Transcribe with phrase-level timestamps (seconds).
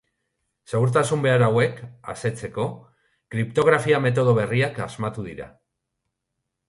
[0.71, 2.65] Segurtasun behar hauek asetzeko
[3.35, 5.51] kriptografia metodo berriak asmatu dira.